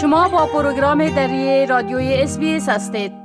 [0.00, 3.19] شما با پروگرام دری رادیوی اس هستید.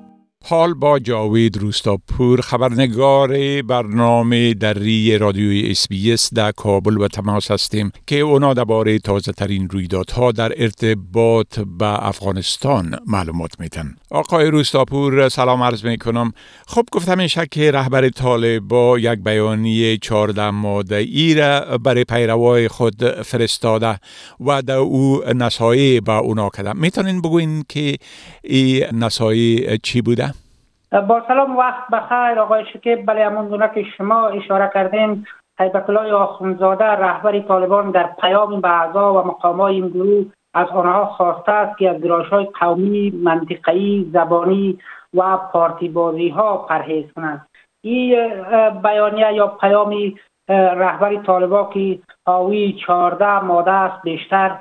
[0.48, 5.72] حال با جاوید روستاپور خبرنگار برنامه دری رادیوی
[6.14, 12.08] اس در کابل و تماس هستیم که اونا درباره تازه ترین رویدادها در ارتباط به
[12.08, 16.34] افغانستان معلومات میتن آقای روستاپور سلام عرض می کنم
[16.68, 23.22] خب گفتم این که رهبر طالبا یک بیانیه 14 ماده ای را برای پیروای خود
[23.22, 24.00] فرستاده
[24.40, 27.98] و در او نصایی به اونا کده می‌تونین بگوین که
[28.44, 30.35] این نصایی چی بوده؟
[31.02, 33.06] با سلام وقت بخیر آقای شکیب.
[33.06, 35.26] بله همون که شما اشاره کردیم
[35.60, 41.06] حیبت الله آخونزاده رهبر طالبان در پیام به اعضا و مقامای این گروه از آنها
[41.06, 44.80] خواسته است که از گراش های قومی منطقه‌ای زبانی
[45.14, 47.48] و پارتی بازی ها پرهیز کنند.
[47.82, 48.32] این
[48.84, 50.16] بیانیه یا پیامی
[50.50, 54.58] رهبر طالبان که حاوی چهارده ماده است بیشتر.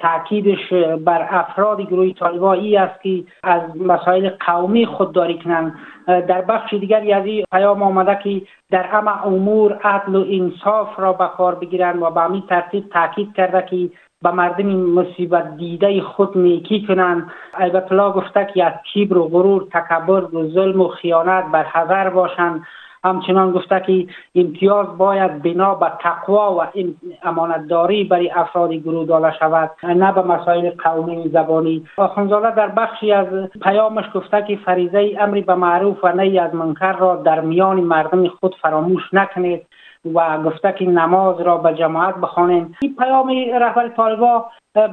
[0.00, 0.72] تاکیدش
[1.04, 5.74] بر افراد گروه طالبایی است که از مسائل قومی خودداری کنند.
[6.06, 11.26] در بخش دیگری از پیام آمده که در همه امور عدل و انصاف را به
[11.36, 13.90] کار بگیرند و به همین ترتیب تاکید کرده که
[14.22, 17.30] به مردم مصیبت دیده خود نیکی کنند.
[17.60, 22.10] ایبت الله گفته که از کیبر و غرور تکبر و ظلم و خیانت بر حذر
[22.10, 22.62] باشند.
[23.04, 26.62] همچنان گفته که امتیاز باید بنا به تقوا و
[27.22, 31.84] امانتداری برای افراد گروه داده شود نه به مسائل قومی زبانی.
[31.96, 33.26] آخونزاده در بخشی از
[33.62, 38.28] پیامش گفته که فریضه امری به معروف و نهی از منکر را در میان مردم
[38.28, 39.66] خود فراموش نکنید.
[40.14, 42.76] و گفته که نماز را به جماعت بخوانیم.
[42.82, 43.28] این پیام
[43.60, 44.44] رهبر طالبا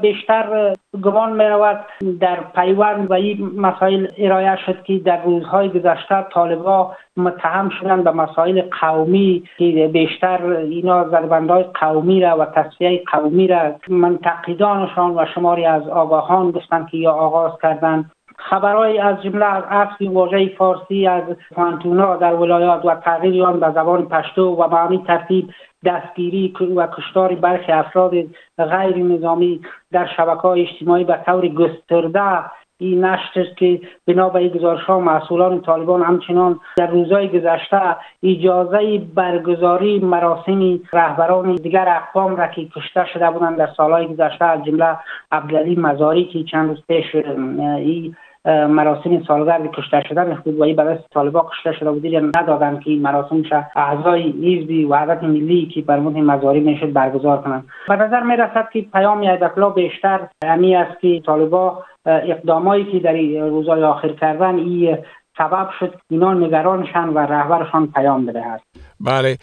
[0.01, 1.85] بیشتر گمان می رود
[2.19, 8.11] در پیوند و این مسائل ارائه شد که در روزهای گذشته طالبا متهم شدن به
[8.11, 15.65] مسائل قومی که بیشتر اینا زربندهای قومی را و تصفیه قومی را منتقدانشان و شماری
[15.65, 18.11] از آگاهان گفتند که یا آغاز کردند.
[18.37, 21.23] خبرهای از جمله از عفظ واژه فارسی از
[21.55, 25.49] پانتونا در ولایات و تغییر آن به زبان پشتو و به همین ترتیب
[25.85, 28.11] دستگیری و کشتار برخی افراد
[28.57, 32.43] غیر نظامی در شبکه های اجتماعی به طور گسترده
[32.77, 39.99] این نشر که بنا به گزارش ها مسئولان طالبان همچنان در روزهای گذشته اجازه برگزاری
[39.99, 44.97] مراسم رهبران دیگر اقوام را که کشته شده بودند در سالهای گذشته از جمله
[45.31, 51.49] عبدالعلی مزاری که چند روز پیش این مراسم سالگرد کشته شدن خودوایی به دست طالبا
[51.51, 53.43] کشته شده بود یا ندادن که مراسم
[53.75, 57.65] اعضای حزب وحدت ملی که بر مورد مزاری می‌شد برگزار کنند.
[57.87, 63.13] به نظر می رسد که پیام ایدکلا بیشتر امی است که طالبا اقدامایی که در
[63.49, 64.97] روزهای آخر کردن این
[65.37, 68.61] سبب شد اینا نگرانشان و رهبرشان پیام بدهد.
[68.99, 69.37] بله.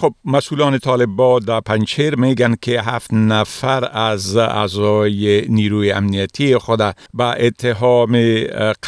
[0.00, 6.78] خب مسئولان طالبا در پنچیر میگن که هفت نفر از اعضای نیروی امنیتی خود
[7.14, 8.12] به اتهام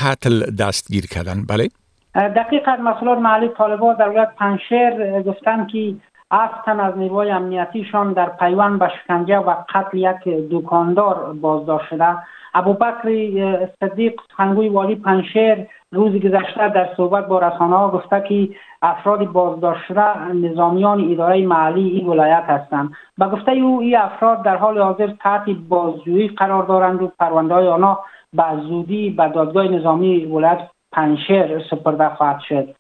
[0.01, 1.69] قتل دستگیر کردن بله؟
[2.15, 5.95] دقیقا مسئولان محلی طالبا در ولایت پنشیر گفتن که
[6.31, 12.17] افتن از نیروی امنیتیشان در پیوند به شکنجه و قتل یک دکاندار بازداشت شده
[12.55, 18.49] ابوبکر صدیق سخنگوی والی پنشیر روز گذشته در صحبت با رسانه ها گفته که
[18.83, 22.91] افراد بازداشت شده نظامیان اداره محلی این ولایت هستند.
[23.19, 27.69] به گفته او این افراد در حال حاضر تحت بازجویی قرار دارند و پرونده های
[27.69, 28.01] آنها
[28.33, 30.59] به زودی به دادگاه نظامی ولایت
[30.93, 32.75] پنشیر سپرده خواهد شد.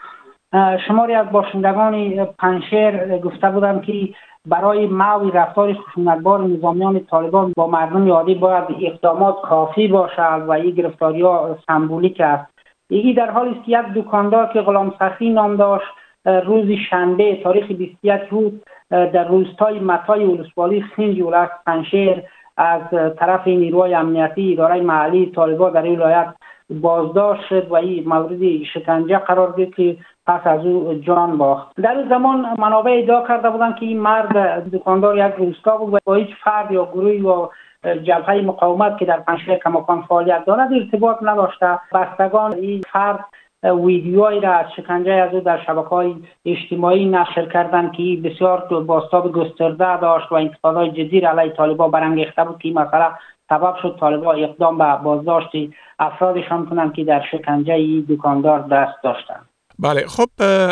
[0.88, 4.08] شماری از باشندگان پنشیر گفته بودند که
[4.46, 10.70] برای معوی رفتار خشونتبار نظامیان طالبان با مردم عادی باید اقدامات کافی باشد و این
[10.70, 12.53] گرفتاری ها سمبولیک است.
[12.90, 15.86] یکی در حال است یک دکاندار که غلام سخی نام داشت
[16.24, 22.22] روز شنبه تاریخ 21 بود در روستای متای ولسوالی خنج ولایت پنشیر
[22.56, 22.80] از
[23.18, 26.34] طرف نیروهای امنیتی اداره محلی طالبان در این ولایت
[26.70, 29.96] بازداشت شد و این مورد شکنجه قرار گرفت که
[30.26, 31.80] پس از او جان باخت.
[31.80, 35.98] در اون زمان منابع ادعا کرده بودند که این مرد دکاندار یک روستا بود و
[36.04, 37.48] با هیچ فرد یا گروهی و
[37.86, 41.78] جبهه مقاومت که در پنجشیر کماکان فعالیت دارد ارتباط نداشته.
[41.92, 43.25] بستگان این فرد
[43.64, 46.14] ویدیوهایی را از شکنجه از او در شبکه های
[46.44, 52.58] اجتماعی نشر کردند که بسیار باستاب گسترده داشت و انتقادهای جدی علیه طالبا برانگیخته بود
[52.58, 53.06] که این مسئله
[53.48, 55.50] سبب شد طالبا اقدام به بازداشت
[55.98, 59.48] افرادشان کنند که در شکنجه دکاندار دست داشتند.
[59.79, 60.29] بله خب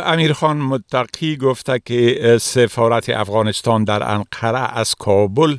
[0.06, 5.56] امیرخان متقی گفته که سفارت افغانستان در انقره از کابل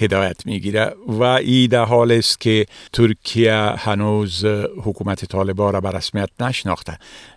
[0.00, 4.44] هدایت می‌گیره و ای در حال است که ترکیه هنوز
[4.86, 6.92] حکومت طالبان را به رسمیت نشناخته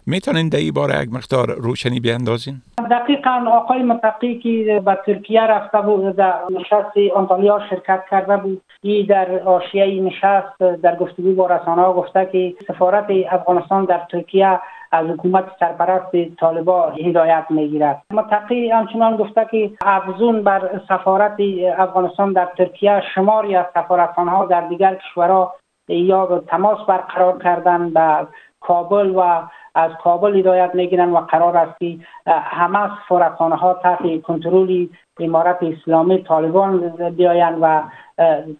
[0.05, 2.61] می‌تونین در این باره یک مقدار روشنی بیاندازین؟
[2.91, 9.03] دقیقا آقای متقی که به ترکیه رفته بود در نشست آنتالیا شرکت کرده بود ای
[9.03, 14.59] در آشیه نشست در گفتگو با رسانه گفته که سفارت افغانستان در ترکیه
[14.91, 18.01] از حکومت سرپرست طالبا هدایت می‌گیرد.
[18.11, 21.37] متقی همچنان گفته که افزون بر سفارت
[21.77, 25.55] افغانستان در ترکیه شماری از سفارتخانه در دیگر کشورها
[25.89, 28.27] یا تماس برقرار کردن به
[28.59, 29.41] کابل و
[29.77, 31.97] از کابل هدایت می‌گیرن و قرار است که
[32.27, 34.87] همه سفارتخانه ها تحت کنترل
[35.19, 36.79] امارت اسلامی طالبان
[37.09, 37.83] بیایند و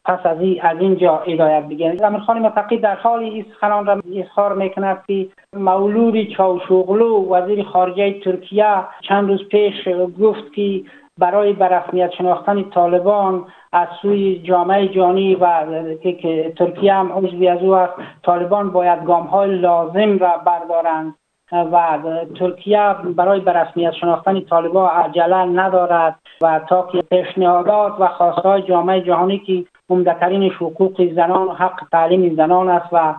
[0.06, 4.02] پس از این از اینجا هدایت بگیرند امیر خان متقی در حال این سخنان را
[4.16, 9.88] اظهار می‌کند که مولود چاوشوغلو وزیر خارجه ترکیه چند روز پیش
[10.22, 10.81] گفت که
[11.18, 15.66] برای برسمیت شناختن طالبان از سوی جامعه جانی و
[16.04, 17.94] که ترکیه هم عضوی از او است
[18.24, 21.16] طالبان باید گام های لازم را بردارند
[21.52, 22.00] و
[22.40, 26.19] ترکیه برای برسمیت شناختن طالبان عجله ندارد.
[26.42, 32.69] و تا که پیشنهادات و خواستهای جامعه جهانی که عمدهترین حقوق زنان حق تعلیم زنان
[32.69, 33.16] است و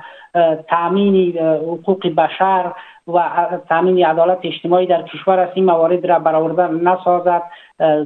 [0.71, 2.73] تامین حقوق بشر
[3.09, 5.53] و تامین عدالت اجتماعی در کشور است.
[5.55, 7.43] این موارد را برآورده نسازد.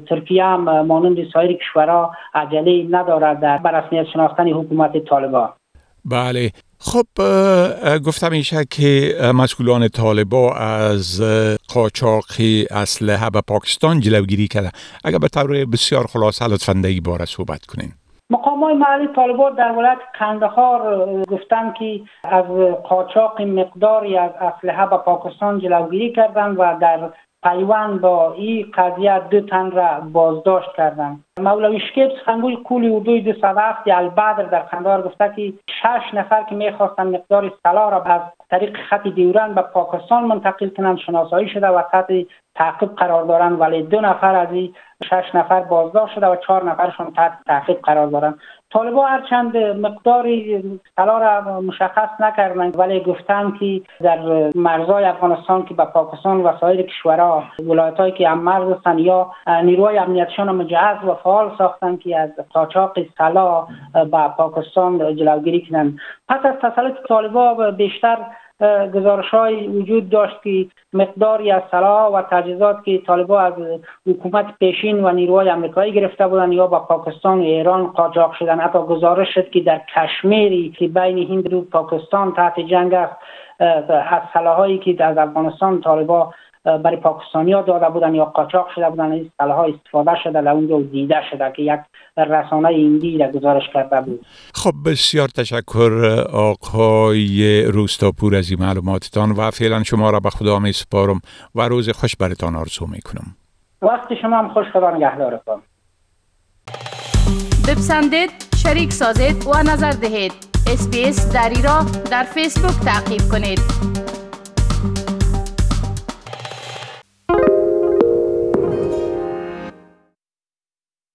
[0.09, 5.49] ترکیه هم مانند سایر کشورها عجله ندارد در برسمیت شناختن حکومت طالبان.
[6.05, 6.51] بله.
[6.85, 7.07] خب
[8.07, 11.23] گفتم میشه که مسئولان طالبا از
[11.75, 12.25] قاچاق
[12.71, 14.71] اسلحه به پاکستان جلوگیری کرده
[15.05, 17.93] اگر به طور بسیار خلاصه لطفا در باره صحبت کنین.
[18.31, 22.45] مقام های محلی طالبان در ولایت کندهار گفتند که از
[22.89, 27.11] قاچاق مقداری از اسلحه به پاکستان جلوگیری کردند و در
[27.43, 33.49] پیوند با این قضیه دو تن را بازداشت کردند مولوی شکیب سخنگوی کولی اردوی دو
[33.49, 38.77] هفت البدر در خندار گفته که شش نفر که می‌خواستن مقدار سلاح را از طریق
[38.77, 42.07] خط دیورن به پاکستان منتقل کنند شناسایی شده و تحت
[42.55, 44.75] تعقیب قرار دارند ولی دو نفر از این
[45.05, 48.39] شش نفر بازداشت شده و چهار نفرشان تحت تعقیب قرار دارند
[48.73, 50.63] طالبا هرچند مقداری
[50.97, 56.83] طلا را مشخص نکردند ولی گفتند که در مرزهای افغانستان که به پاکستان و سایر
[56.83, 59.31] کشورها ولایت که هم مرز هستند یا
[59.65, 65.99] نیروهای امنیتشان مجهز و فعال ساختند که از قاچاق طلا به پاکستان جلوگیری کنند.
[66.29, 68.19] پس از تسلط طالبا بیشتر
[68.95, 69.35] گزارش
[69.69, 73.53] وجود داشت که مقداری از سلاح و تجهیزات که طالبا از
[74.07, 78.61] حکومت پیشین و نیروهای امریکایی گرفته بودن یا با پاکستان و ایران قاچاق شدن.
[78.61, 83.17] حتی گزارش شد که در کشمیری که بین هند و پاکستان تحت جنگ است
[83.59, 89.13] از سلاحایی که از افغانستان طالبا برای پاکستانی ها داده بودن یا قاچاق شده بودن
[89.13, 91.81] این ها استفاده شده در اونجا دیده شده که یک
[92.17, 94.27] رسانه ایندی را گزارش کرده بود.
[94.55, 100.73] خب بسیار تشکر آقای روستاپور از این معلوماتتان و فعلا شما را به خدا می
[100.73, 101.21] سپارم
[101.55, 103.37] و روز خوش برتان آرزو می کنم
[103.83, 105.63] وقت شما هم خوش خدا نگهدارتان.
[107.69, 108.31] بپسندید
[108.63, 110.33] شریک سازید و نظر دهید.
[110.73, 114.02] اسپیس دری را در فیسبوک تعقیب کنید.